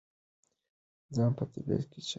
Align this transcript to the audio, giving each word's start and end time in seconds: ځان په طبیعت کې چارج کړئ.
ځان 1.15 1.31
په 1.37 1.43
طبیعت 1.53 1.83
کې 1.91 1.99
چارج 1.99 2.07
کړئ. 2.07 2.09